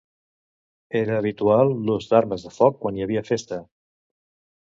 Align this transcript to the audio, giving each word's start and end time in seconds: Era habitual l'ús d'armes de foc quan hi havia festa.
Era 0.99 1.19
habitual 1.21 1.73
l'ús 1.89 2.07
d'armes 2.13 2.45
de 2.47 2.53
foc 2.55 2.79
quan 2.87 2.97
hi 3.01 3.05
havia 3.07 3.23
festa. 3.29 3.61